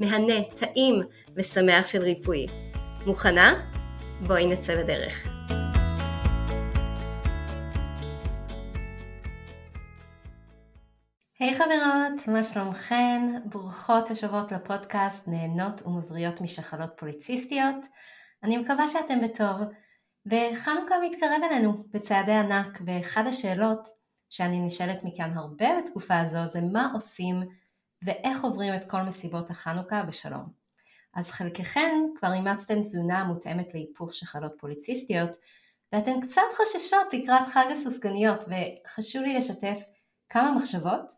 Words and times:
מהנה, 0.00 0.44
טעים 0.60 1.02
ושמח 1.36 1.86
של 1.86 2.02
ריפוי. 2.02 2.46
מוכנה? 3.06 3.54
בואי 4.26 4.46
נצא 4.46 4.74
לדרך. 4.74 5.26
היי 11.40 11.54
hey 11.54 11.58
חברות, 11.58 12.28
מה 12.28 12.42
שלומכן? 12.44 13.20
ברוכות 13.44 14.10
השבות 14.10 14.52
לפודקאסט 14.52 15.28
נהנות 15.28 15.82
ומבריאות 15.86 16.40
משחלות 16.40 16.90
פוליציסטיות. 16.96 17.86
אני 18.42 18.56
מקווה 18.56 18.88
שאתם 18.88 19.20
בטוב, 19.20 19.56
וחנוכה 20.26 20.94
מתקרב 21.02 21.40
אלינו 21.50 21.84
בצעדי 21.94 22.32
ענק, 22.32 22.80
ואחד 22.86 23.26
השאלות 23.26 23.88
שאני 24.28 24.60
נשאלת 24.60 25.04
מכאן 25.04 25.38
הרבה 25.38 25.66
בתקופה 25.80 26.18
הזאת 26.18 26.50
זה 26.50 26.60
מה 26.60 26.90
עושים 26.94 27.42
ואיך 28.02 28.44
עוברים 28.44 28.74
את 28.74 28.90
כל 28.90 29.02
מסיבות 29.02 29.50
החנוכה 29.50 30.02
בשלום. 30.02 30.66
אז 31.14 31.30
חלקכן 31.30 31.92
כבר 32.18 32.32
אימצתן 32.32 32.82
תזונה 32.82 33.24
מותאמת 33.24 33.74
להיפוך 33.74 34.14
שחלות 34.14 34.52
פוליציסטיות, 34.58 35.36
ואתן 35.92 36.20
קצת 36.20 36.42
חוששות 36.56 37.14
לקראת 37.14 37.46
חג 37.46 37.66
הסופגניות, 37.72 38.44
וחשוב 38.44 39.22
לי 39.22 39.34
לשתף 39.34 39.78
כמה 40.28 40.52
מחשבות, 40.52 41.12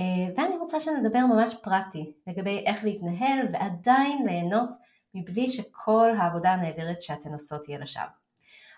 אה, 0.00 0.04
ואני 0.36 0.56
רוצה 0.56 0.80
שנדבר 0.80 1.26
ממש 1.26 1.54
פרקטי 1.62 2.12
לגבי 2.26 2.64
איך 2.66 2.84
להתנהל 2.84 3.46
ועדיין 3.52 4.26
ליהנות 4.26 4.70
מבלי 5.14 5.52
שכל 5.52 6.10
העבודה 6.18 6.50
הנהדרת 6.52 7.02
שאתן 7.02 7.32
עושות 7.32 7.62
תהיה 7.62 7.78
לשווא. 7.78 8.04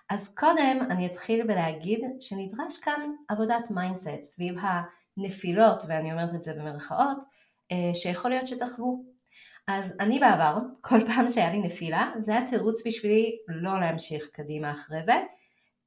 אז 0.08 0.34
קודם 0.34 0.78
אני 0.90 1.06
אתחיל 1.06 1.46
בלהגיד 1.46 2.00
שנדרש 2.20 2.78
כאן 2.78 3.12
עבודת 3.28 3.70
mindset 3.70 4.20
סביב 4.20 4.54
הנפילות, 5.18 5.82
ואני 5.88 6.12
אומרת 6.12 6.34
את 6.34 6.42
זה 6.42 6.54
במרכאות, 6.54 7.24
אה, 7.72 7.90
שיכול 7.94 8.30
להיות 8.30 8.46
שתחוו. 8.46 9.04
אז 9.68 9.96
אני 10.00 10.18
בעבר, 10.18 10.58
כל 10.88 11.00
פעם 11.06 11.28
שהיה 11.28 11.50
לי 11.50 11.58
נפילה, 11.58 12.12
זה 12.18 12.32
היה 12.32 12.46
תירוץ 12.46 12.86
בשבילי 12.86 13.36
לא 13.48 13.80
להמשיך 13.80 14.28
קדימה 14.32 14.70
אחרי 14.70 15.04
זה. 15.04 15.22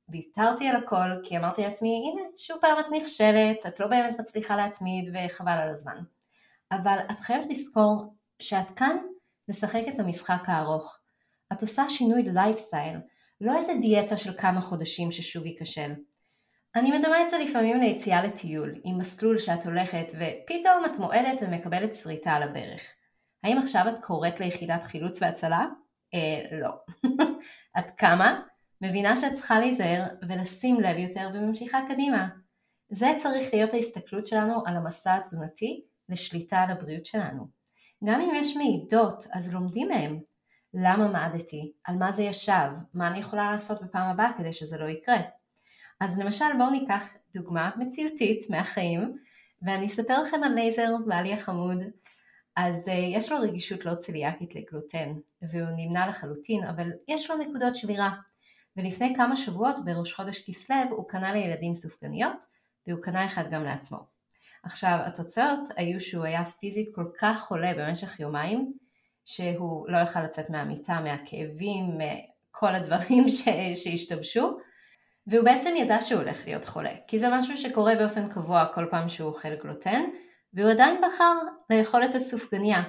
ויתרתי 0.10 0.68
על 0.68 0.76
הכל 0.76 1.10
כי 1.24 1.38
אמרתי 1.38 1.62
לעצמי, 1.62 1.90
הנה, 1.90 2.30
שוב 2.36 2.58
פעם 2.62 2.80
את 2.80 2.86
נכשלת, 2.92 3.66
את 3.68 3.80
לא 3.80 3.88
באמת 3.88 4.20
מצליחה 4.20 4.56
להתמיד 4.56 5.14
וחבל 5.14 5.52
על 5.52 5.70
הזמן. 5.70 6.04
אבל 6.72 6.98
את 7.12 7.20
חייבת 7.20 7.46
לזכור 7.50 8.14
שאת 8.40 8.72
כאן 8.72 8.98
לשחק 9.50 9.82
את 9.88 10.00
המשחק 10.00 10.44
הארוך. 10.46 10.98
את 11.54 11.62
עושה 11.62 11.84
שינוי 11.90 12.24
לייפסטייל, 12.24 12.98
לא 13.42 13.58
איזה 13.58 13.74
דיאטה 13.82 14.18
של 14.18 14.34
כמה 14.38 14.62
חודשים 14.62 15.12
ששוב 15.12 15.46
ייכשל. 15.46 15.94
אני 16.76 16.98
מדמה 16.98 17.22
את 17.22 17.30
זה 17.30 17.38
לפעמים 17.38 17.78
ליציאה 17.78 18.24
לטיול, 18.24 18.76
עם 18.84 18.98
מסלול 18.98 19.38
שאת 19.38 19.66
הולכת 19.66 20.06
ופתאום 20.08 20.86
את 20.86 20.98
מועדת 21.00 21.40
ומקבלת 21.42 21.94
שריטה 21.94 22.32
על 22.32 22.44
הברך. 22.44 22.82
האם 23.44 23.58
עכשיו 23.58 23.86
את 23.90 24.04
קוראת 24.04 24.40
ליחידת 24.40 24.84
חילוץ 24.84 25.22
והצלה? 25.22 25.66
אה, 26.14 26.58
לא. 26.58 26.70
את 27.80 27.92
קמה, 27.92 28.42
מבינה 28.82 29.18
שאת 29.18 29.34
צריכה 29.34 29.60
להיזהר 29.60 30.04
ולשים 30.30 30.82
לב 30.82 30.98
יותר 30.98 31.30
וממשיכה 31.34 31.80
קדימה. 31.88 32.28
זה 32.90 33.08
צריך 33.18 33.54
להיות 33.54 33.74
ההסתכלות 33.74 34.26
שלנו 34.26 34.64
על 34.66 34.78
המסע 34.78 35.16
התזונתי 35.16 35.86
לשליטה 36.10 36.58
על 36.58 36.72
הבריאות 36.72 37.06
שלנו. 37.06 37.48
גם 38.04 38.22
אם 38.22 38.36
יש 38.36 38.58
מעידות, 38.58 39.24
אז 39.34 39.54
לומדים 39.54 39.88
מהם. 39.88 40.20
למה 40.74 41.08
מעדתי? 41.08 41.74
על 41.84 41.96
מה 41.96 42.12
זה 42.12 42.24
ישב? 42.24 42.70
מה 42.94 43.08
אני 43.08 43.20
יכולה 43.20 43.52
לעשות 43.52 43.82
בפעם 43.82 44.08
הבאה 44.08 44.32
כדי 44.38 44.54
שזה 44.54 44.78
לא 44.78 44.90
יקרה? 44.90 45.22
אז 46.02 46.20
למשל 46.20 46.46
בואו 46.58 46.70
ניקח 46.70 47.04
דוגמה 47.34 47.72
מציאותית 47.78 48.50
מהחיים 48.50 49.18
ואני 49.62 49.86
אספר 49.86 50.22
לכם 50.22 50.44
על 50.44 50.54
לייזר 50.54 50.96
בעלי 51.08 51.34
החמוד. 51.34 51.78
אז 52.56 52.88
uh, 52.88 52.92
יש 52.92 53.32
לו 53.32 53.40
רגישות 53.40 53.86
לא 53.86 53.96
צליאקית 53.96 54.56
לגלוטן 54.56 55.14
והוא 55.42 55.70
נמנע 55.78 56.08
לחלוטין 56.08 56.64
אבל 56.64 56.92
יש 57.08 57.30
לו 57.30 57.38
נקודות 57.38 57.76
שבירה. 57.76 58.12
ולפני 58.78 59.14
כמה 59.16 59.36
שבועות 59.36 59.76
בראש 59.86 60.14
חודש 60.14 60.50
כסלו 60.50 60.76
הוא 60.90 61.10
קנה 61.10 61.34
לילדים 61.34 61.74
סופגניות 61.74 62.46
והוא 62.88 63.02
קנה 63.02 63.26
אחד 63.26 63.52
גם 63.52 63.64
לעצמו. 63.64 63.98
עכשיו 64.64 65.00
התוצאות 65.06 65.70
היו 65.76 66.02
שהוא 66.02 66.26
היה 66.26 66.46
פיזית 66.46 66.90
כל 66.96 67.06
כך 67.20 67.42
חולה 67.42 67.74
במשך 67.78 68.20
יומיים 68.20 68.74
שהוא 69.26 69.90
לא 69.90 69.98
יכל 69.98 70.24
לצאת 70.24 70.50
מהמיטה, 70.50 71.00
מהכאבים, 71.00 71.98
מכל 71.98 72.76
הדברים 72.76 73.26
שהשתבשו 73.76 74.58
והוא 75.28 75.46
בעצם 75.46 75.74
ידע 75.78 76.02
שהוא 76.02 76.22
הולך 76.22 76.46
להיות 76.46 76.66
חולה, 76.66 76.94
כי 77.08 77.20
זה 77.20 77.30
משהו 77.30 77.58
שקורה 77.58 77.96
באופן 77.96 78.28
קבוע 78.28 78.66
כל 78.74 78.86
פעם 78.92 79.10
שהוא 79.10 79.30
אוכל 79.30 79.56
גלוטן, 79.56 80.04
והוא 80.54 80.72
עדיין 80.72 81.02
בחר 81.08 81.34
לאכול 81.70 82.06
את 82.06 82.16
הסופגניה. 82.16 82.84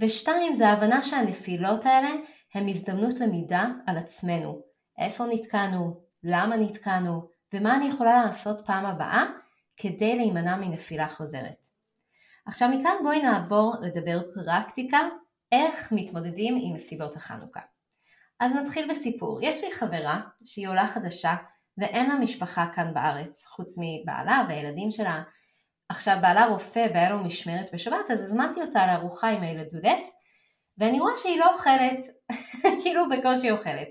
ושתיים, 0.00 0.54
זה 0.54 0.68
ההבנה 0.68 1.02
שהנפילות 1.02 1.86
האלה 1.86 2.08
הן 2.54 2.68
הזדמנות 2.68 3.20
למידה 3.20 3.66
על 3.86 3.98
עצמנו. 3.98 4.62
איפה 4.98 5.26
נתקענו, 5.26 6.00
למה 6.22 6.56
נתקענו, 6.56 7.28
ומה 7.52 7.76
אני 7.76 7.88
יכולה 7.88 8.24
לעשות 8.24 8.66
פעם 8.66 8.86
הבאה 8.86 9.24
כדי 9.76 10.16
להימנע 10.16 10.56
מנפילה 10.56 11.08
חוזרת. 11.08 11.66
עכשיו 12.46 12.68
מכאן 12.68 12.96
בואי 13.02 13.22
נעבור 13.22 13.74
לדבר 13.82 14.22
פרקטיקה 14.34 15.00
איך 15.52 15.92
מתמודדים 15.92 16.58
עם 16.62 16.74
מסיבות 16.74 17.16
החנוכה. 17.16 17.60
אז 18.40 18.54
נתחיל 18.54 18.90
בסיפור. 18.90 19.38
יש 19.42 19.64
לי 19.64 19.72
חברה 19.72 20.20
שהיא 20.44 20.68
עולה 20.68 20.88
חדשה 20.88 21.34
ואין 21.78 22.08
לה 22.08 22.14
משפחה 22.14 22.66
כאן 22.74 22.94
בארץ, 22.94 23.44
חוץ 23.44 23.74
מבעלה 23.78 24.44
והילדים 24.48 24.90
שלה. 24.90 25.22
עכשיו 25.88 26.16
בעלה 26.22 26.46
רופא 26.46 26.86
והיה 26.94 27.10
לו 27.10 27.18
משמרת 27.18 27.66
בשבת, 27.72 28.10
אז 28.12 28.22
הזמנתי 28.22 28.60
אותה 28.62 28.86
לארוחה 28.86 29.28
עם 29.28 29.42
הילדודס, 29.42 30.16
ואני 30.78 31.00
רואה 31.00 31.12
שהיא 31.18 31.38
לא 31.38 31.54
אוכלת, 31.54 32.06
כאילו 32.82 33.02
בקושי 33.08 33.50
אוכלת. 33.50 33.88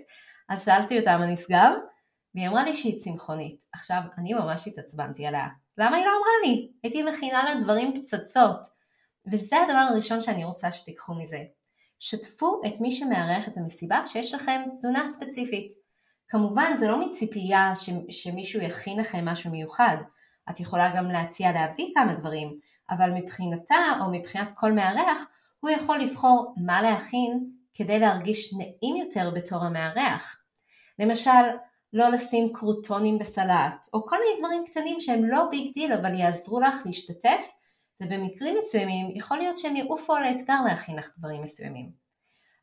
אז 0.49 0.65
שאלתי 0.65 0.99
אותה 0.99 1.17
מה 1.17 1.25
נסגר, 1.25 1.73
והיא 2.35 2.47
אמרה 2.47 2.63
לי 2.63 2.73
שהיא 2.77 2.99
צמחונית. 2.99 3.63
עכשיו, 3.73 4.01
אני 4.17 4.33
ממש 4.33 4.67
התעצבנתי 4.67 5.25
עליה. 5.25 5.47
למה 5.77 5.95
היא 5.95 6.05
לא 6.05 6.11
אמרה 6.11 6.31
לי? 6.45 6.71
הייתי 6.83 7.03
מכינה 7.03 7.43
לה 7.43 7.61
דברים 7.61 8.01
פצצות. 8.01 8.59
וזה 9.31 9.55
הדבר 9.57 9.77
הראשון 9.77 10.21
שאני 10.21 10.43
רוצה 10.43 10.71
שתיקחו 10.71 11.13
מזה. 11.13 11.43
שתפו 11.99 12.61
את 12.67 12.81
מי 12.81 12.91
שמארח 12.91 13.47
את 13.47 13.57
המסיבה 13.57 14.01
שיש 14.05 14.33
לכם 14.33 14.61
תזונה 14.73 15.05
ספציפית. 15.05 15.84
כמובן 16.27 16.77
זה 16.77 16.87
לא 16.87 17.07
מציפייה 17.07 17.73
ש, 17.75 17.89
שמישהו 18.09 18.61
יכין 18.61 18.99
לכם 18.99 19.25
משהו 19.25 19.51
מיוחד. 19.51 19.97
את 20.49 20.59
יכולה 20.59 20.95
גם 20.95 21.09
להציע 21.11 21.51
להביא 21.51 21.91
כמה 21.95 22.13
דברים, 22.13 22.59
אבל 22.89 23.11
מבחינתה 23.11 23.75
או 24.01 24.11
מבחינת 24.11 24.47
כל 24.55 24.71
מארח, 24.71 25.27
הוא 25.59 25.69
יכול 25.69 25.99
לבחור 25.99 26.53
מה 26.57 26.81
להכין 26.81 27.49
כדי 27.73 27.99
להרגיש 27.99 28.53
נעים 28.53 28.95
יותר 28.95 29.31
בתור 29.35 29.63
המארח. 29.63 30.37
למשל, 30.99 31.31
לא 31.93 32.09
לשים 32.09 32.53
קרוטונים 32.53 33.19
בסלט, 33.19 33.87
או 33.93 34.05
כל 34.05 34.15
מיני 34.15 34.39
דברים 34.39 34.63
קטנים 34.65 34.99
שהם 34.99 35.25
לא 35.25 35.47
big 35.49 35.73
deal 35.73 35.93
אבל 35.93 36.19
יעזרו 36.19 36.59
לך 36.59 36.75
להשתתף, 36.85 37.51
ובמקרים 38.01 38.55
מסוימים 38.57 39.15
יכול 39.15 39.37
להיות 39.37 39.57
שהם 39.57 39.75
יעופו 39.75 40.15
על 40.15 40.23
האתגר 40.23 40.61
להכין 40.65 40.95
לך 40.95 41.11
דברים 41.17 41.41
מסוימים. 41.43 42.04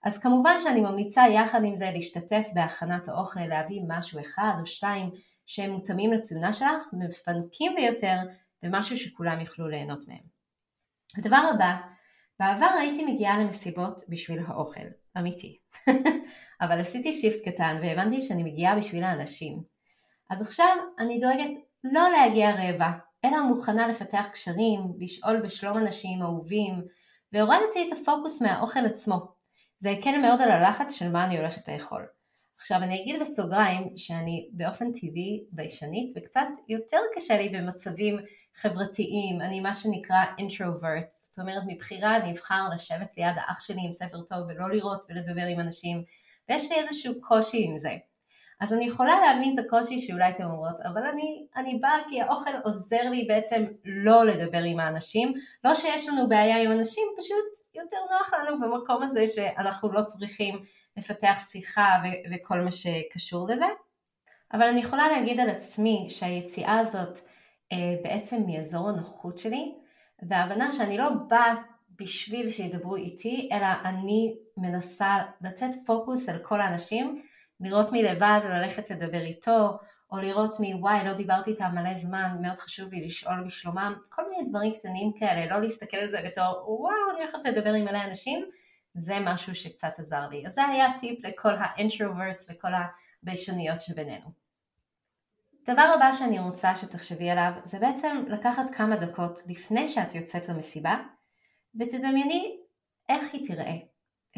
אז 0.05 0.19
כמובן 0.19 0.57
שאני 0.59 0.81
ממליצה 0.81 1.23
יחד 1.35 1.65
עם 1.65 1.75
זה 1.75 1.91
להשתתף 1.91 2.49
בהכנת 2.55 3.09
האוכל, 3.09 3.47
להביא 3.47 3.83
משהו 3.89 4.21
אחד 4.21 4.53
או 4.61 4.67
שתיים 4.67 5.11
שהם 5.47 5.71
מותאמים 5.71 6.13
לתזונה 6.13 6.53
שלך, 6.53 6.87
מפנקים 6.93 7.75
ביותר, 7.75 8.17
ומשהו 8.63 8.97
שכולם 8.97 9.41
יוכלו 9.41 9.69
ליהנות 9.69 10.09
מהם. 10.09 10.33
הדבר 11.19 11.51
הבא, 11.55 11.75
בעבר 12.41 12.75
הייתי 12.81 13.05
מגיעה 13.05 13.39
למסיבות 13.39 14.03
בשביל 14.09 14.39
האוכל, 14.47 14.87
אמיתי. 15.19 15.59
אבל 16.63 16.81
עשיתי 16.81 17.13
שיפט 17.13 17.49
קטן 17.49 17.79
והבנתי 17.83 18.23
שאני 18.23 18.43
מגיעה 18.43 18.77
בשביל 18.77 19.05
האנשים. 19.05 19.63
אז 20.31 20.43
עכשיו 20.43 20.77
אני 20.99 21.19
דואגת 21.19 21.51
לא 21.85 22.09
להגיע 22.11 22.51
רעבה, 22.51 22.93
אלא 23.25 23.43
מוכנה 23.43 23.89
לפתח 23.89 24.27
קשרים, 24.33 24.81
לשאול 24.99 25.41
בשלום 25.41 25.79
אנשים 25.79 26.23
אהובים, 26.23 26.83
והורדתי 27.33 27.89
את 27.89 27.99
הפוקוס 27.99 28.43
מהאוכל 28.43 28.87
עצמו. 28.87 29.42
זה 29.83 29.91
הקל 29.91 30.19
מאוד 30.23 30.41
על 30.41 30.51
הלחץ 30.51 30.93
של 30.93 31.11
מה 31.11 31.25
אני 31.25 31.39
הולכת 31.39 31.69
לאכול. 31.69 32.07
עכשיו 32.59 32.79
אני 32.83 33.03
אגיד 33.03 33.21
בסוגריים 33.21 33.97
שאני 33.97 34.49
באופן 34.53 34.93
טבעי 34.93 35.45
ביישנית 35.53 36.13
וקצת 36.17 36.47
יותר 36.69 36.99
קשה 37.17 37.37
לי 37.37 37.49
במצבים 37.49 38.19
חברתיים, 38.55 39.41
אני 39.41 39.61
מה 39.61 39.75
שנקרא 39.75 40.25
introvert, 40.39 41.11
זאת 41.11 41.39
אומרת 41.39 41.63
מבחירה 41.67 42.17
אני 42.17 42.33
אבחר 42.33 42.69
לשבת 42.75 43.17
ליד 43.17 43.35
האח 43.37 43.61
שלי 43.61 43.81
עם 43.85 43.91
ספר 43.91 44.23
טוב 44.23 44.39
ולא 44.49 44.71
לראות 44.71 45.05
ולדבר 45.09 45.47
עם 45.47 45.61
אנשים 45.61 46.05
ויש 46.49 46.73
לי 46.73 46.79
איזשהו 46.79 47.15
קושי 47.21 47.65
עם 47.69 47.79
זה. 47.79 47.97
אז 48.63 48.73
אני 48.73 48.85
יכולה 48.85 49.21
להבין 49.21 49.55
את 49.55 49.65
הקושי 49.65 49.99
שאולי 49.99 50.31
אתם 50.31 50.45
אומרות, 50.45 50.81
אבל 50.85 51.07
אני, 51.07 51.47
אני 51.57 51.79
באה 51.79 51.99
כי 52.09 52.21
האוכל 52.21 52.51
עוזר 52.65 53.11
לי 53.11 53.25
בעצם 53.29 53.65
לא 53.85 54.25
לדבר 54.27 54.63
עם 54.63 54.81
האנשים, 54.81 55.35
לא 55.65 55.75
שיש 55.75 56.09
לנו 56.09 56.29
בעיה 56.29 56.63
עם 56.63 56.73
אנשים, 56.73 57.05
פשוט 57.19 57.45
יותר 57.75 57.97
נוח 58.11 58.33
לנו 58.35 58.61
במקום 58.61 59.03
הזה 59.03 59.27
שאנחנו 59.27 59.93
לא 59.93 60.03
צריכים 60.03 60.55
לפתח 60.97 61.47
שיחה 61.51 61.89
ו- 62.05 62.35
וכל 62.35 62.61
מה 62.61 62.73
שקשור 62.73 63.49
לזה. 63.49 63.67
אבל 64.53 64.69
אני 64.69 64.81
יכולה 64.81 65.09
להגיד 65.09 65.41
על 65.41 65.51
עצמי 65.51 66.07
שהיציאה 66.11 66.79
הזאת 66.79 67.19
אה, 67.73 67.95
בעצם 68.05 68.43
מאזור 68.47 68.89
הנוחות 68.89 69.39
שלי, 69.39 69.75
וההבנה 70.23 70.73
שאני 70.73 70.99
לא 70.99 71.09
באה 71.29 71.55
בשביל 72.01 72.49
שידברו 72.49 72.97
איתי, 72.97 73.49
אלא 73.53 73.67
אני 73.85 74.35
מנסה 74.57 75.19
לתת 75.41 75.71
פוקוס 75.87 76.29
על 76.29 76.39
כל 76.39 76.61
האנשים, 76.61 77.23
לראות 77.63 77.93
מלבד 77.93 78.41
וללכת 78.45 78.91
לדבר 78.91 79.21
איתו, 79.21 79.79
או 80.13 80.19
לראות 80.19 80.57
מוואי 80.61 81.05
לא 81.05 81.13
דיברתי 81.13 81.51
איתם 81.51 81.71
מלא 81.75 81.95
זמן, 81.95 82.37
מאוד 82.41 82.59
חשוב 82.59 82.93
לי 82.93 83.07
לשאול 83.07 83.45
בשלומם, 83.47 83.95
כל 84.09 84.31
מיני 84.31 84.49
דברים 84.49 84.75
קטנים 84.75 85.13
כאלה, 85.19 85.57
לא 85.57 85.63
להסתכל 85.63 85.97
על 85.97 86.09
זה 86.09 86.19
בתור 86.25 86.65
וואו 86.67 87.11
אני 87.11 87.21
הולכת 87.21 87.45
לדבר 87.45 87.73
עם 87.73 87.85
מלא 87.85 88.05
אנשים, 88.05 88.45
זה 88.95 89.15
משהו 89.25 89.55
שקצת 89.55 89.99
עזר 89.99 90.29
לי. 90.29 90.47
אז 90.47 90.53
זה 90.53 90.65
היה 90.65 90.87
טיפ 91.01 91.25
לכל 91.25 91.55
האינטרוברטס, 91.59 92.51
לכל 92.51 92.69
הביישניות 93.23 93.81
שבינינו. 93.81 94.43
דבר 95.65 95.91
הבא 95.97 96.13
שאני 96.13 96.39
רוצה 96.39 96.77
שתחשבי 96.77 97.31
עליו 97.31 97.53
זה 97.65 97.79
בעצם 97.79 98.25
לקחת 98.29 98.71
כמה 98.75 98.97
דקות 98.97 99.41
לפני 99.47 99.89
שאת 99.89 100.15
יוצאת 100.15 100.49
למסיבה 100.49 100.97
ותדמייני 101.81 102.57
איך 103.09 103.35
היא 103.35 103.47
תראה, 103.47 103.75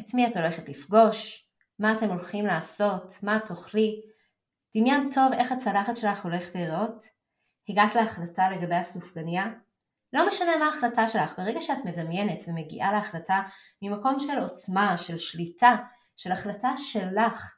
את 0.00 0.15
מי 0.15 0.26
את 0.26 0.37
הולכת 0.37 0.69
לפגוש, 0.69 1.44
מה 1.79 1.93
אתם 1.93 2.09
הולכים 2.09 2.47
לעשות, 2.47 3.15
מה 3.23 3.38
תאכלי, 3.41 4.00
דמיין 4.76 5.11
טוב 5.15 5.32
איך 5.32 5.53
הצלחת 5.53 5.97
שלך 5.97 6.25
הולכת 6.25 6.55
להיראות, 6.55 7.05
הגעת 7.69 7.94
להחלטה 7.94 8.50
לגבי 8.50 8.75
הסופגניה, 8.75 9.47
לא 10.12 10.29
משנה 10.29 10.56
מה 10.56 10.67
ההחלטה 10.67 11.09
שלך, 11.09 11.38
ברגע 11.38 11.61
שאת 11.61 11.85
מדמיינת 11.85 12.45
ומגיעה 12.49 12.93
להחלטה 12.93 13.43
ממקום 13.83 14.21
של 14.21 14.38
עוצמה, 14.38 14.99
של 14.99 15.19
שליטה, 15.19 15.76
של 16.16 16.33
החלטה 16.33 16.73
שלך, 16.76 17.57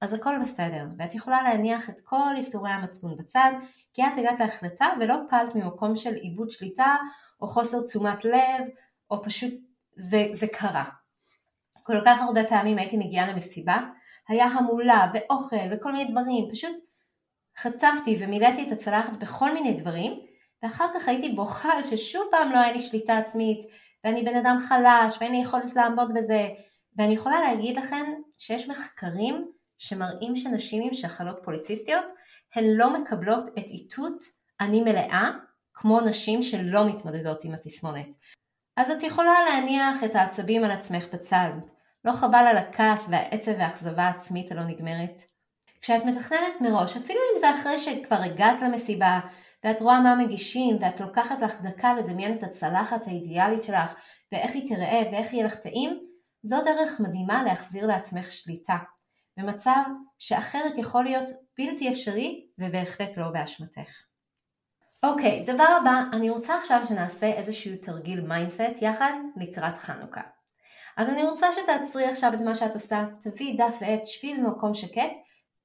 אז 0.00 0.14
הכל 0.14 0.34
בסדר, 0.42 0.86
ואת 0.98 1.14
יכולה 1.14 1.42
להניח 1.42 1.90
את 1.90 2.00
כל 2.04 2.36
איסורי 2.36 2.70
המצפון 2.70 3.16
בצד, 3.16 3.50
כי 3.94 4.02
את 4.02 4.12
הגעת 4.18 4.40
להחלטה 4.40 4.86
ולא 5.00 5.14
פעלת 5.28 5.54
ממקום 5.54 5.96
של 5.96 6.14
איבוד 6.14 6.50
שליטה, 6.50 6.96
או 7.40 7.46
חוסר 7.46 7.82
תשומת 7.84 8.24
לב, 8.24 8.66
או 9.10 9.22
פשוט 9.22 9.54
זה, 9.96 10.26
זה 10.32 10.46
קרה. 10.52 10.84
כל 11.86 12.00
כך 12.06 12.22
הרבה 12.22 12.44
פעמים 12.44 12.78
הייתי 12.78 12.96
מגיעה 12.96 13.32
למסיבה, 13.32 13.78
היה 14.28 14.44
המולה 14.44 15.10
ואוכל 15.14 15.56
וכל 15.72 15.92
מיני 15.92 16.10
דברים, 16.10 16.50
פשוט 16.50 16.76
חטפתי 17.58 18.16
ומילאתי 18.20 18.66
את 18.66 18.72
הצלחת 18.72 19.12
בכל 19.12 19.54
מיני 19.54 19.80
דברים, 19.80 20.20
ואחר 20.62 20.86
כך 20.94 21.08
הייתי 21.08 21.32
בוכה 21.32 21.72
על 21.72 21.84
ששוב 21.84 22.22
פעם 22.30 22.52
לא 22.52 22.58
היה 22.58 22.72
לי 22.72 22.80
שליטה 22.80 23.18
עצמית, 23.18 23.58
ואני 24.04 24.22
בן 24.22 24.36
אדם 24.36 24.56
חלש, 24.68 25.18
ואין 25.20 25.32
לי 25.32 25.38
יכולת 25.38 25.74
לעמוד 25.76 26.14
בזה, 26.14 26.48
ואני 26.96 27.14
יכולה 27.14 27.40
להגיד 27.40 27.76
לכם 27.76 28.04
שיש 28.38 28.68
מחקרים 28.68 29.50
שמראים 29.78 30.36
שנשים 30.36 30.82
עם 30.82 30.94
שחלות 30.94 31.38
פוליציסטיות, 31.44 32.04
הן 32.54 32.64
לא 32.64 33.00
מקבלות 33.00 33.44
את 33.48 33.64
איתות 33.70 34.24
אני 34.60 34.80
מלאה, 34.80 35.30
כמו 35.74 36.00
נשים 36.00 36.42
שלא 36.42 36.88
מתמודדות 36.88 37.44
עם 37.44 37.54
התסמונת. 37.54 38.06
אז 38.76 38.90
את 38.90 39.02
יכולה 39.02 39.34
להניח 39.50 40.04
את 40.04 40.14
העצבים 40.14 40.64
על 40.64 40.70
עצמך 40.70 41.04
בצד. 41.12 41.50
לא 42.06 42.12
חבל 42.12 42.44
על 42.50 42.56
הכעס 42.56 43.08
והעצב 43.10 43.52
והאכזבה 43.58 44.02
העצמית 44.02 44.52
הלא 44.52 44.64
נגמרת? 44.64 45.22
כשאת 45.80 46.04
מתכננת 46.04 46.60
מראש, 46.60 46.96
אפילו 46.96 47.18
אם 47.18 47.40
זה 47.40 47.50
אחרי 47.50 47.78
שכבר 47.78 48.16
הגעת 48.16 48.62
למסיבה, 48.62 49.20
ואת 49.64 49.80
רואה 49.80 50.00
מה 50.00 50.14
מגישים, 50.14 50.76
ואת 50.80 51.00
לוקחת 51.00 51.42
לך 51.42 51.60
דקה 51.62 51.94
לדמיין 51.94 52.34
את 52.38 52.42
הצלחת 52.42 53.06
האידיאלית 53.06 53.62
שלך, 53.62 53.94
ואיך 54.32 54.54
היא 54.54 54.68
תראה 54.68 55.02
ואיך 55.12 55.32
יהיה 55.32 55.46
לך 55.46 55.54
טעים, 55.54 56.00
זו 56.42 56.56
דרך 56.64 57.00
מדהימה 57.00 57.42
להחזיר 57.42 57.86
לעצמך 57.86 58.32
שליטה, 58.32 58.76
במצב 59.36 59.82
שאחרת 60.18 60.78
יכול 60.78 61.04
להיות 61.04 61.30
בלתי 61.58 61.90
אפשרי 61.90 62.46
ובהחלט 62.58 63.10
לא 63.16 63.28
באשמתך. 63.28 63.90
אוקיי, 65.02 65.44
דבר 65.46 65.76
הבא, 65.80 66.00
אני 66.12 66.30
רוצה 66.30 66.58
עכשיו 66.58 66.80
שנעשה 66.88 67.26
איזשהו 67.26 67.76
תרגיל 67.82 68.20
mindset 68.20 68.82
יחד 68.82 69.12
לקראת 69.36 69.78
חנוכה. 69.78 70.35
אז 70.96 71.08
אני 71.08 71.22
רוצה 71.22 71.46
שתעצרי 71.52 72.04
עכשיו 72.04 72.34
את 72.34 72.40
מה 72.40 72.54
שאת 72.54 72.74
עושה, 72.74 73.04
תביאי 73.20 73.56
דף 73.56 73.76
ועט, 73.80 74.04
שבי 74.04 74.34
במקום 74.34 74.74
שקט 74.74 75.12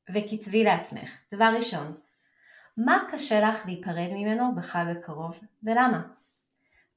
וכתבי 0.10 0.64
לעצמך. 0.64 1.18
דבר 1.34 1.52
ראשון, 1.56 1.98
מה 2.78 3.04
קשה 3.12 3.50
לך 3.50 3.66
להיפרד 3.66 4.10
ממנו 4.12 4.56
בחג 4.56 4.86
הקרוב 4.98 5.40
ולמה? 5.64 6.02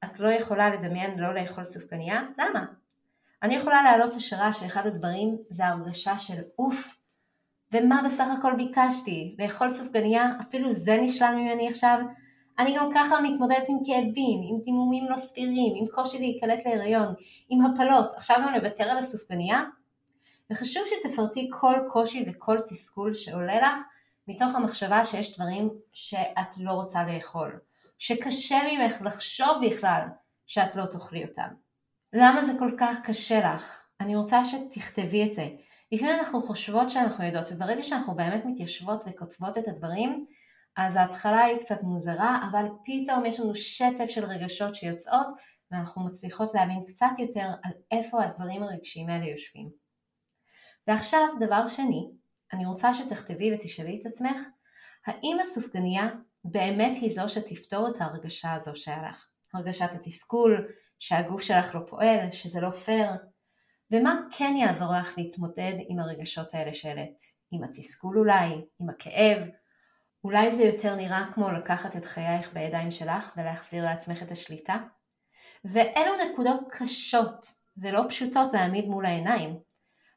את 0.05 0.21
לא 0.21 0.29
יכולה 0.29 0.71
לדמיין 0.71 1.19
לא 1.19 1.35
לאכול 1.35 1.65
סופגניה? 1.65 2.23
למה? 2.39 2.65
אני 3.43 3.55
יכולה 3.55 3.83
להעלות 3.83 4.15
השערה 4.15 4.53
שאחד 4.53 4.87
הדברים 4.87 5.37
זה 5.51 5.67
ההרגשה 5.67 6.19
של 6.19 6.43
אוף, 6.59 6.97
ומה 7.73 8.03
בסך 8.05 8.27
הכל 8.39 8.53
ביקשתי? 8.57 9.37
לאכול 9.39 9.71
סופגניה? 9.71 10.27
אפילו 10.41 10.73
זה 10.73 10.97
נשלל 11.03 11.35
ממני 11.35 11.69
עכשיו? 11.69 11.99
אני 12.59 12.77
גם 12.77 12.91
ככה 12.95 13.21
מתמודדת 13.21 13.69
עם 13.69 13.79
כאבים, 13.87 14.41
עם 14.51 14.61
דימומים 14.65 15.11
לא 15.11 15.17
סבירים, 15.17 15.73
עם 15.77 15.87
קושי 15.87 16.19
להיקלט 16.19 16.67
להיריון, 16.67 17.15
עם 17.49 17.65
הפלות, 17.65 18.13
עכשיו 18.17 18.37
גם 18.47 18.55
לוותר 18.55 18.85
על 18.85 18.99
הסופגניה? 18.99 19.63
וחשוב 20.51 20.83
שתפרטי 20.87 21.51
כל 21.61 21.77
קושי 21.93 22.25
וכל 22.29 22.59
תסכול 22.61 23.15
שעולה 23.15 23.57
לך 23.57 23.79
מתוך 24.29 24.55
המחשבה 24.55 25.05
שיש 25.05 25.37
דברים 25.37 25.71
שאת 25.93 26.57
לא 26.57 26.71
רוצה 26.73 27.05
לאכול, 27.05 27.59
שקשה 27.99 28.59
ממך 28.73 29.03
לחשוב 29.05 29.49
בכלל 29.67 30.03
שאת 30.47 30.77
לא 30.77 30.87
תאכלי 30.87 31.25
אותם. 31.25 31.49
למה 32.13 32.43
זה 32.43 32.53
כל 32.59 32.71
כך 32.79 32.97
קשה 33.05 33.55
לך? 33.55 33.81
אני 34.01 34.17
רוצה 34.17 34.43
שתכתבי 34.47 35.25
את 35.27 35.33
זה. 35.33 35.49
לפעמים 35.93 36.15
אנחנו 36.19 36.43
חושבות 36.43 36.91
שאנחנו 36.91 37.25
יודעות, 37.25 37.53
וברגע 37.53 37.83
שאנחנו 37.83 38.15
באמת 38.15 38.45
מתיישבות 38.45 39.05
וכותבות 39.07 39.59
את 39.59 39.69
הדברים, 39.69 40.27
אז 40.77 40.97
ההתחלה 40.97 41.41
היא 41.41 41.59
קצת 41.59 41.83
מוזרה, 41.83 42.49
אבל 42.51 42.67
פתאום 42.85 43.27
יש 43.27 43.41
לנו 43.41 43.55
שטף 43.55 44.07
של 44.09 44.25
רגשות 44.25 44.75
שיוצאות, 44.75 45.27
ואנחנו 45.71 46.05
מצליחות 46.05 46.55
להבין 46.55 46.85
קצת 46.87 47.11
יותר 47.19 47.49
על 47.63 47.73
איפה 47.91 48.23
הדברים 48.23 48.63
הרגשיים 48.63 49.09
האלה 49.09 49.25
יושבים. 49.25 49.71
ועכשיו, 50.87 51.21
דבר 51.41 51.69
שני, 51.69 52.11
אני 52.53 52.67
רוצה 52.67 52.95
שתכתבי 52.95 53.55
ותשאלי 53.55 53.99
את 54.01 54.07
עצמך, 54.07 54.41
האם 55.07 55.37
הסופגניה 55.41 56.09
באמת 56.45 56.97
היא 57.01 57.11
זו 57.11 57.29
שתפתור 57.29 57.89
את 57.89 58.01
ההרגשה 58.01 58.53
הזו 58.53 58.77
שהיה 58.77 59.03
לך? 59.03 59.27
הרגשת 59.55 59.91
התסכול, 59.93 60.69
שהגוף 60.99 61.43
שלך 61.43 61.75
לא 61.75 61.81
פועל, 61.89 62.31
שזה 62.33 62.61
לא 62.61 62.71
פייר, 62.71 63.11
ומה 63.91 64.21
כן 64.39 64.55
יעזור 64.57 64.93
לך 65.01 65.19
להתמודד 65.19 65.75
עם 65.89 65.99
הרגשות 65.99 66.55
האלה 66.55 66.75
שהעלית? 66.75 67.19
עם 67.51 67.65
התסכול 67.65 68.19
אולי? 68.19 68.65
עם 68.81 68.89
הכאב? 68.89 69.49
אולי 70.25 70.51
זה 70.51 70.63
יותר 70.63 70.95
נראה 70.95 71.33
כמו 71.33 71.51
לקחת 71.51 71.97
את 71.97 72.05
חייך 72.05 72.53
בידיים 72.53 72.91
שלך 72.91 73.33
ולהחזיר 73.37 73.85
לעצמך 73.85 74.23
את 74.23 74.31
השליטה? 74.31 74.77
ואלו 75.65 76.13
נקודות 76.25 76.61
קשות 76.71 77.47
ולא 77.77 78.03
פשוטות 78.09 78.53
להעמיד 78.53 78.85
מול 78.85 79.07
העיניים. 79.07 79.59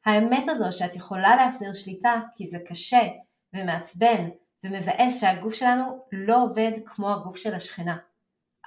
האמת 0.05 0.47
הזו 0.47 0.77
שאת 0.77 0.95
יכולה 0.95 1.35
להחזיר 1.35 1.73
שליטה 1.73 2.21
כי 2.35 2.47
זה 2.47 2.57
קשה 2.67 3.01
ומעצבן 3.53 4.29
ומבאס 4.63 5.21
שהגוף 5.21 5.53
שלנו 5.53 6.05
לא 6.11 6.43
עובד 6.43 6.71
כמו 6.85 7.13
הגוף 7.13 7.37
של 7.37 7.55
השכנה. 7.55 7.97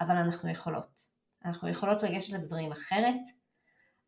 אבל 0.01 0.17
אנחנו 0.17 0.51
יכולות. 0.51 1.01
אנחנו 1.45 1.69
יכולות 1.69 2.03
לגשת 2.03 2.33
לדברים 2.33 2.73
אחרת. 2.73 3.21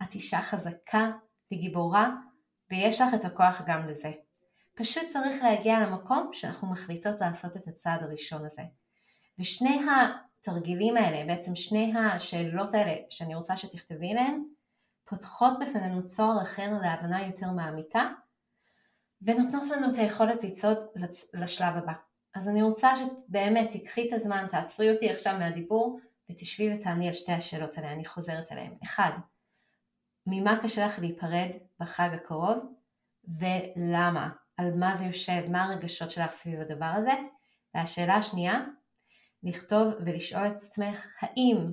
את 0.03 0.15
אישה 0.15 0.41
חזקה 0.43 1.11
וגיבורה 1.53 2.11
ויש 2.71 3.01
לך 3.01 3.15
את 3.15 3.25
הכוח 3.25 3.63
גם 3.67 3.89
לזה. 3.89 4.11
פשוט 4.75 5.07
צריך 5.07 5.43
להגיע 5.43 5.81
למקום 5.81 6.31
שאנחנו 6.33 6.71
מחליטות 6.71 7.21
לעשות 7.21 7.57
את 7.57 7.69
הצעד 7.69 8.03
הראשון 8.03 8.45
הזה. 8.45 8.63
ושני 9.39 9.81
התרגילים 9.91 10.97
האלה, 10.97 11.27
בעצם 11.27 11.55
שני 11.55 11.93
השאלות 11.99 12.75
האלה 12.75 12.95
שאני 13.11 13.35
רוצה 13.35 13.57
שתכתבי 13.57 14.11
עליהן, 14.11 14.45
פותחות 15.05 15.59
בפנינו 15.61 16.07
צוהר 16.07 16.43
אחר 16.43 16.73
להבנה 16.83 17.27
יותר 17.27 17.51
מעמיקה, 17.51 18.13
ונותנות 19.23 19.71
לנו 19.71 19.91
את 19.91 19.97
היכולת 19.97 20.45
לצעוד 20.45 20.79
לשלב 21.35 21.77
הבא. 21.77 21.93
אז 22.35 22.49
אני 22.49 22.63
רוצה 22.63 22.93
שבאמת 22.97 23.71
תיקחי 23.71 24.09
את 24.09 24.13
הזמן, 24.13 24.47
תעצרי 24.51 24.93
אותי 24.93 25.11
עכשיו 25.11 25.39
מהדיבור, 25.39 26.01
ותשבי 26.31 26.75
ותעני 26.75 27.09
על 27.09 27.15
שתי 27.15 27.33
השאלות 27.33 27.79
האלה, 27.79 27.93
אני 27.93 28.05
חוזרת 28.05 28.53
עליהן. 28.53 28.75
אחד, 28.83 29.11
ממה 30.27 30.59
קשה 30.63 30.87
לך 30.87 30.99
להיפרד 30.99 31.51
בחג 31.81 32.09
הקרוב, 32.15 32.75
ולמה? 33.25 34.29
על 34.57 34.75
מה 34.75 34.97
זה 34.97 35.05
יושב, 35.05 35.43
מה 35.51 35.65
הרגשות 35.65 36.11
שלך 36.11 36.31
סביב 36.31 36.61
הדבר 36.61 36.93
הזה. 36.97 37.13
והשאלה 37.75 38.15
השנייה, 38.15 38.61
לכתוב 39.43 39.89
ולשאול 40.07 40.47
את 40.47 40.57
עצמך, 40.57 41.07
האם 41.21 41.73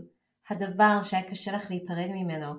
הדבר 0.49 0.99
שהיה 1.03 1.29
קשה 1.29 1.51
לך 1.51 1.69
להיפרד 1.69 2.07
ממנו, 2.09 2.53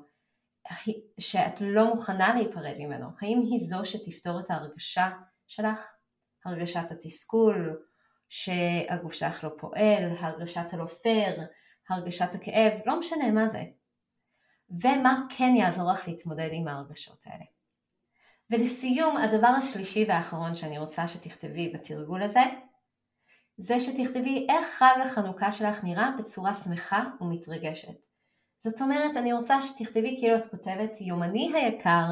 שאת 1.18 1.60
לא 1.60 1.94
מוכנה 1.94 2.34
להיפרד 2.34 2.76
ממנו, 2.78 3.06
האם 3.20 3.40
היא 3.50 3.60
זו 3.60 3.84
שתפתור 3.84 4.40
את 4.40 4.50
ההרגשה 4.50 5.10
שלך? 5.46 5.94
הרגשת 6.44 6.90
התסכול, 6.90 7.82
שהגוף 8.28 9.12
שלך 9.12 9.44
לא 9.44 9.50
פועל, 9.58 10.16
הרגשת 10.18 10.72
הלא 10.72 10.86
פייר, 10.86 11.40
הרגשת 11.88 12.34
הכאב, 12.34 12.72
לא 12.86 12.98
משנה 12.98 13.30
מה 13.30 13.48
זה. 13.48 13.62
ומה 14.70 15.22
כן 15.36 15.54
יעזור 15.56 15.92
לך 15.92 16.08
להתמודד 16.08 16.48
עם 16.52 16.68
ההרגשות 16.68 17.24
האלה. 17.26 17.44
ולסיום, 18.50 19.16
הדבר 19.16 19.46
השלישי 19.46 20.04
והאחרון 20.08 20.54
שאני 20.54 20.78
רוצה 20.78 21.08
שתכתבי 21.08 21.72
בתרגול 21.74 22.22
הזה, 22.22 22.40
זה 23.56 23.80
שתכתבי 23.80 24.46
איך 24.48 24.68
חג 24.78 24.94
החנוכה 25.04 25.52
שלך 25.52 25.84
נראה 25.84 26.10
בצורה 26.18 26.54
שמחה 26.54 27.04
ומתרגשת. 27.20 27.94
זאת 28.58 28.80
אומרת, 28.80 29.16
אני 29.16 29.32
רוצה 29.32 29.60
שתכתבי 29.60 30.16
כאילו 30.20 30.36
את 30.36 30.46
כותבת 30.50 31.00
יומני 31.00 31.52
היקר, 31.54 32.04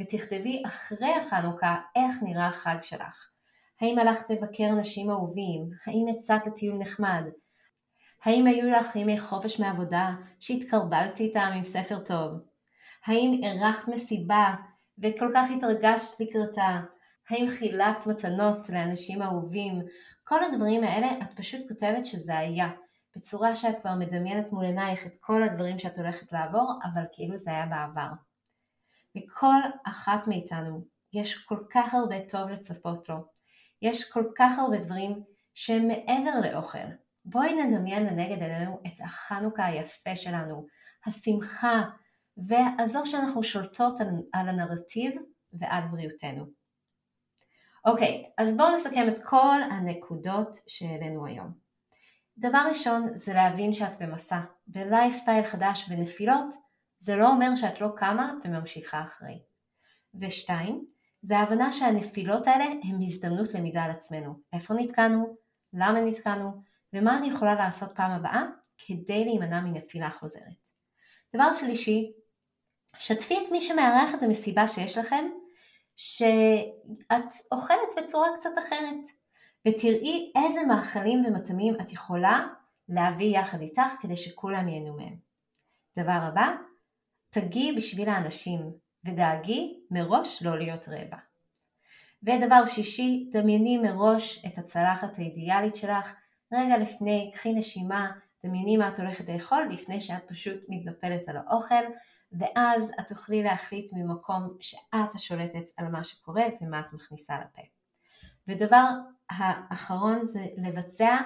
ותכתבי 0.00 0.62
אחרי 0.66 1.14
החנוכה 1.14 1.76
איך 1.96 2.22
נראה 2.22 2.46
החג 2.46 2.76
שלך. 2.82 3.28
האם 3.80 3.98
הלכת 3.98 4.30
לבקר 4.30 4.68
אנשים 4.72 5.10
אהובים? 5.10 5.70
האם 5.86 6.08
יצאת 6.08 6.46
לטיול 6.46 6.78
נחמד? 6.78 7.24
האם 8.24 8.46
היו 8.46 8.70
לך 8.70 8.96
ימי 8.96 9.20
חופש 9.20 9.60
מעבודה 9.60 10.10
שהתקרבלתי 10.40 11.24
איתם 11.24 11.50
עם 11.54 11.64
ספר 11.64 11.98
טוב? 11.98 12.32
האם 13.06 13.40
אירחת 13.42 13.88
מסיבה 13.88 14.54
וכל 15.02 15.32
כך 15.34 15.46
התרגשת 15.56 16.20
לקראתה? 16.20 16.80
האם 17.30 17.46
חילקת 17.48 18.06
מתנות 18.06 18.68
לאנשים 18.68 19.22
אהובים? 19.22 19.82
כל 20.24 20.44
הדברים 20.44 20.84
האלה 20.84 21.08
את 21.22 21.36
פשוט 21.36 21.60
כותבת 21.68 22.06
שזה 22.06 22.38
היה, 22.38 22.68
בצורה 23.16 23.56
שאת 23.56 23.78
כבר 23.78 23.94
מדמיינת 23.94 24.52
מול 24.52 24.64
עינייך 24.64 25.06
את 25.06 25.16
כל 25.20 25.42
הדברים 25.42 25.78
שאת 25.78 25.98
הולכת 25.98 26.32
לעבור, 26.32 26.78
אבל 26.84 27.02
כאילו 27.12 27.36
זה 27.36 27.50
היה 27.50 27.66
בעבר. 27.66 28.08
לכל 29.14 29.60
אחת 29.84 30.28
מאיתנו 30.28 30.84
יש 31.12 31.44
כל 31.44 31.58
כך 31.70 31.94
הרבה 31.94 32.16
טוב 32.28 32.48
לצפות 32.48 33.08
לו. 33.08 33.16
יש 33.82 34.12
כל 34.12 34.24
כך 34.36 34.58
הרבה 34.58 34.78
דברים 34.78 35.22
שהם 35.54 35.88
מעבר 35.88 36.40
לאוכל. 36.50 36.88
בואי 37.24 37.54
נדמיין 37.54 38.06
לנגד 38.06 38.42
עינינו 38.42 38.80
את 38.86 39.00
החנוכה 39.00 39.64
היפה 39.64 40.16
שלנו, 40.16 40.66
השמחה, 41.06 41.82
והזו 42.38 43.06
שאנחנו 43.06 43.42
שולטות 43.42 44.00
על, 44.00 44.08
על 44.32 44.48
הנרטיב 44.48 45.12
ועל 45.52 45.82
בריאותנו. 45.90 46.44
אוקיי, 47.84 48.30
אז 48.38 48.56
בואו 48.56 48.74
נסכם 48.74 49.06
את 49.08 49.18
כל 49.24 49.60
הנקודות 49.70 50.56
שהעלינו 50.66 51.26
היום. 51.26 51.52
דבר 52.38 52.62
ראשון 52.68 53.06
זה 53.14 53.34
להבין 53.34 53.72
שאת 53.72 53.98
במסע, 54.02 54.40
בלייפסטייל 54.66 55.44
חדש, 55.44 55.88
בנפילות, 55.88 56.54
זה 56.98 57.16
לא 57.16 57.28
אומר 57.28 57.56
שאת 57.56 57.80
לא 57.80 57.88
קמה 57.96 58.34
וממשיכה 58.44 59.00
אחרי. 59.00 59.42
ושתיים, 60.20 60.84
זה 61.22 61.38
ההבנה 61.38 61.72
שהנפילות 61.72 62.46
האלה 62.46 62.64
הן 62.64 63.02
הזדמנות 63.02 63.54
למידה 63.54 63.82
על 63.82 63.90
עצמנו. 63.90 64.40
איפה 64.52 64.74
נתקענו, 64.74 65.36
למה 65.72 66.00
נתקענו, 66.00 66.62
ומה 66.92 67.18
אני 67.18 67.26
יכולה 67.26 67.54
לעשות 67.54 67.90
פעם 67.94 68.10
הבאה 68.10 68.42
כדי 68.86 69.24
להימנע 69.24 69.60
מנפילה 69.60 70.10
חוזרת. 70.10 70.70
דבר 71.34 71.52
שלישי, 71.52 72.12
שתפי 72.98 73.38
את 73.44 73.52
מי 73.52 73.60
שמארח 73.60 74.14
את 74.14 74.22
המסיבה 74.22 74.68
שיש 74.68 74.98
לכם, 74.98 75.30
שאת 75.96 77.32
אוכלת 77.52 77.88
בצורה 77.96 78.28
קצת 78.36 78.50
אחרת, 78.66 79.04
ותראי 79.68 80.32
איזה 80.36 80.60
מאכלים 80.68 81.24
ומטעמים 81.26 81.74
את 81.80 81.92
יכולה 81.92 82.46
להביא 82.88 83.38
יחד 83.38 83.60
איתך 83.60 83.92
כדי 84.00 84.16
שכולם 84.16 84.68
ייהנו 84.68 84.96
מהם. 84.96 85.16
דבר 85.98 86.20
הבא, 86.22 86.54
תגיעי 87.30 87.76
בשביל 87.76 88.08
האנשים 88.08 88.60
ודאגי 89.04 89.80
מראש 89.90 90.42
לא 90.42 90.58
להיות 90.58 90.88
רעבה. 90.88 91.18
ודבר 92.22 92.66
שישי, 92.66 93.28
דמייני 93.32 93.78
מראש 93.78 94.44
את 94.46 94.58
הצלחת 94.58 95.18
האידיאלית 95.18 95.74
שלך, 95.74 96.14
רגע 96.52 96.78
לפני, 96.78 97.30
קחי 97.34 97.52
נשימה, 97.52 98.10
דמייני 98.44 98.76
מה 98.76 98.88
את 98.88 99.00
הולכת 99.00 99.28
לאכול 99.28 99.68
לפני 99.72 100.00
שאת 100.00 100.28
פשוט 100.28 100.60
מתנפלת 100.68 101.28
על 101.28 101.36
האוכל 101.36 101.84
ואז 102.32 102.92
את 103.00 103.08
תוכלי 103.08 103.42
להחליט 103.42 103.90
ממקום 103.92 104.56
שאת 104.60 105.14
השולטת 105.14 105.70
על 105.76 105.88
מה 105.88 106.04
שקורה 106.04 106.44
ומה 106.60 106.80
את 106.80 106.92
מכניסה 106.92 107.34
לפה. 107.40 107.62
ודבר 108.48 108.86
האחרון 109.30 110.24
זה 110.24 110.46
לבצע 110.56 111.16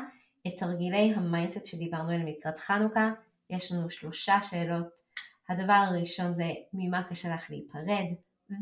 את 0.46 0.52
תרגילי 0.58 1.12
ה 1.16 1.22
mindset 1.22 1.64
שדיברנו 1.64 2.10
עליהם 2.10 2.26
לקראת 2.26 2.58
חנוכה, 2.58 3.10
יש 3.50 3.72
לנו 3.72 3.90
שלושה 3.90 4.42
שאלות. 4.42 5.00
הדבר 5.48 5.72
הראשון 5.72 6.34
זה 6.34 6.50
ממה 6.72 7.02
קשה 7.02 7.34
לך 7.34 7.50
להיפרד 7.50 8.06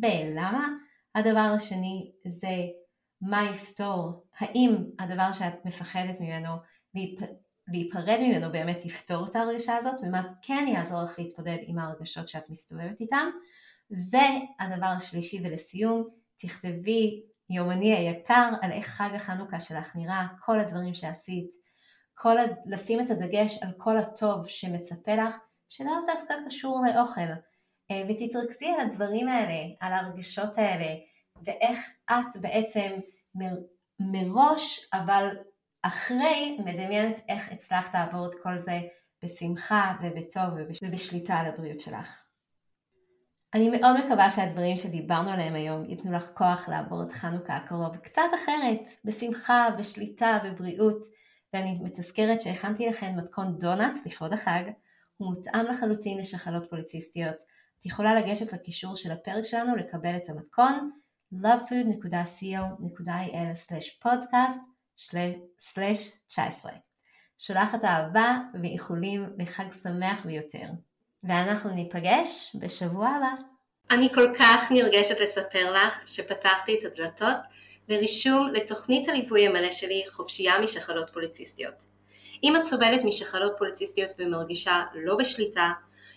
ולמה. 0.03 0.69
הדבר 1.15 1.53
השני 1.57 2.13
זה 2.27 2.49
מה 3.21 3.51
יפתור, 3.51 4.25
האם 4.39 4.77
הדבר 4.99 5.33
שאת 5.33 5.65
מפחדת 5.65 6.21
ממנו 6.21 6.49
להיפרד 7.71 8.19
ממנו 8.21 8.53
באמת 8.53 8.85
יפתור 8.85 9.27
את 9.27 9.37
ההרגשה 9.37 9.77
הזאת, 9.77 9.95
ומה 10.03 10.23
כן 10.43 10.65
יעזור 10.69 11.03
לך 11.03 11.19
להתמודד 11.19 11.57
עם 11.61 11.79
ההרגשות 11.79 12.29
שאת 12.29 12.51
מסתובבת 12.51 13.01
איתן. 13.01 13.27
והדבר 13.91 14.87
השלישי 14.87 15.41
ולסיום, 15.45 16.09
תכתבי 16.37 17.23
יומני 17.51 17.95
היקר 17.95 18.51
על 18.63 18.73
איך 18.73 18.87
חג 18.87 19.11
החנוכה 19.15 19.61
שלך 19.61 19.97
נראה, 19.97 20.27
כל 20.41 20.61
הדברים 20.61 20.95
שעשית, 20.95 21.51
כל, 22.15 22.37
לשים 22.67 23.01
את 23.01 23.11
הדגש 23.11 23.59
על 23.63 23.71
כל 23.79 23.99
הטוב 23.99 24.49
שמצפה 24.49 25.15
לך, 25.15 25.37
שלאו 25.69 25.93
דווקא 26.07 26.35
קשור 26.47 26.83
לאוכל. 26.87 27.31
אה, 27.91 28.03
ותתרכזי 28.09 28.67
על 28.67 28.81
הדברים 28.81 29.29
האלה, 29.29 29.75
על 29.81 29.93
הרגשות 29.93 30.59
האלה, 30.59 30.95
ואיך 31.45 31.91
את 32.11 32.37
בעצם 32.41 32.91
מראש, 34.01 34.89
אבל 34.93 35.37
אחרי, 35.83 36.59
מדמיינת 36.65 37.21
איך 37.29 37.53
הצלחת 37.53 37.95
לעבור 37.95 38.27
את 38.27 38.35
כל 38.43 38.59
זה 38.59 38.81
בשמחה 39.25 39.97
ובטוב 40.03 40.45
ובשליטה 40.83 41.35
על 41.35 41.47
הבריאות 41.47 41.81
שלך. 41.81 42.25
אני 43.55 43.71
מאוד 43.71 43.97
מקווה 44.05 44.31
שהדברים 44.31 44.77
שדיברנו 44.77 45.31
עליהם 45.31 45.55
היום 45.55 45.85
ייתנו 45.85 46.13
לך 46.13 46.31
כוח 46.35 46.69
לעבור 46.69 47.03
את 47.03 47.13
חנוכה 47.13 47.57
הקרוב 47.57 47.97
קצת 47.97 48.23
אחרת, 48.35 48.91
בשמחה, 49.05 49.69
בשליטה, 49.79 50.39
בבריאות, 50.45 51.07
ואני 51.55 51.79
מתזכרת 51.83 52.41
שהכנתי 52.41 52.87
לכם 52.87 53.17
מתכון 53.17 53.59
דונלדס 53.59 54.07
לכבוד 54.07 54.33
החג, 54.33 54.63
הוא 55.17 55.35
מותאם 55.35 55.67
לחלוטין 55.67 56.19
לשחלות 56.19 56.71
פוליציסטיות. 56.71 57.37
את 57.79 57.87
יכולה 57.87 58.15
לגשת 58.15 58.53
לקישור 58.53 58.97
של 58.97 59.13
הפרק 59.13 59.45
שלנו 59.45 59.77
לקבל 59.77 60.17
את 60.17 60.29
המתכון 60.29 60.91
lovefood.co.il/podcast/19. 65.01 66.69
שולחת 67.39 67.85
אהבה 67.85 68.37
ואיחולים 68.63 69.31
לחג 69.39 69.73
שמח 69.83 70.27
ביותר. 70.27 70.67
ואנחנו 71.25 71.71
ניפגש 71.71 72.57
בשבוע 72.61 73.09
הבא. 73.09 73.31
אני 73.91 74.09
כל 74.15 74.33
כך 74.39 74.73
נרגשת 74.73 75.21
לספר 75.21 75.73
לך 75.73 76.09
שפתחתי 76.09 76.79
את 76.79 76.85
הדלתות 76.85 77.37
לרישום 77.89 78.49
לתוכנית 78.53 79.09
הליווי 79.09 79.47
המלא 79.47 79.71
שלי 79.71 80.05
חופשייה 80.09 80.61
משחלות 80.61 81.11
פוליציסטיות. 81.13 81.87
אם 82.45 82.57
את 82.57 82.63
סובלת 82.63 83.05
משחלות 83.05 83.53
פוליציסטיות 83.59 84.11
ומרגישה 84.19 84.85
לא 84.95 85.17
בשליטה, 85.17 85.73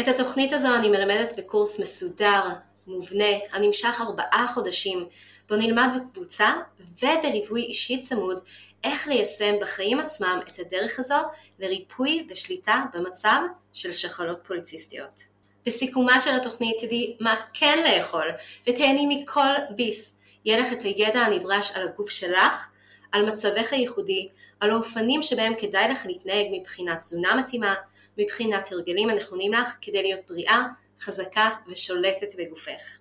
את 0.00 0.08
התוכנית 0.08 0.52
הזו 0.52 0.74
אני 0.74 0.88
מלמדת 0.88 1.38
בקורס 1.38 1.80
מסודר, 1.80 2.42
מובנה, 2.86 3.24
הנמשך 3.52 4.00
ארבעה 4.00 4.46
חודשים, 4.54 5.06
בו 5.48 5.56
נלמד 5.56 5.88
בקבוצה 5.96 6.54
ובליווי 6.80 7.62
אישי 7.62 8.00
צמוד 8.00 8.40
איך 8.84 9.08
ליישם 9.08 9.54
בחיים 9.60 10.00
עצמם 10.00 10.40
את 10.48 10.58
הדרך 10.58 10.98
הזו 10.98 11.18
לריפוי 11.58 12.26
ושליטה 12.30 12.84
במצב 12.94 13.40
של 13.72 13.92
שחלות 13.92 14.40
פוליציסטיות. 14.46 15.20
בסיכומה 15.66 16.20
של 16.20 16.34
התוכנית 16.34 16.76
תדעי 16.80 17.16
מה 17.20 17.34
כן 17.54 17.78
לאכול 17.84 18.30
ותהני 18.68 19.06
מכל 19.06 19.54
ביס. 19.76 20.16
יהיה 20.44 20.60
לך 20.60 20.72
את 20.72 20.82
הידע 20.82 21.20
הנדרש 21.20 21.70
על 21.74 21.88
הגוף 21.88 22.10
שלך, 22.10 22.68
על 23.12 23.26
מצבך 23.26 23.72
הייחודי, 23.72 24.28
על 24.60 24.70
האופנים 24.70 25.22
שבהם 25.22 25.52
כדאי 25.58 25.88
לך 25.88 26.06
להתנהג 26.06 26.46
מבחינת 26.52 26.98
תזונה 26.98 27.34
מתאימה, 27.34 27.74
מבחינת 28.18 28.72
הרגלים 28.72 29.10
הנכונים 29.10 29.52
לך 29.52 29.76
כדי 29.80 30.02
להיות 30.02 30.20
בריאה, 30.28 30.64
חזקה 31.00 31.50
ושולטת 31.68 32.34
בגופך. 32.38 32.98